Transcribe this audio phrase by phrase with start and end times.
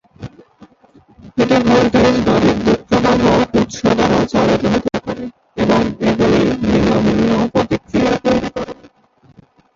[1.41, 3.21] এটি ভোল্টেজ বা বিদ্যুৎ প্রবাহ
[3.59, 5.23] উৎস দ্বারা চালিত হতে পারে
[5.57, 8.83] এবং এগুলি ভিন্ন ভিন্ন প্রতিক্রিয়া তৈরি করবে।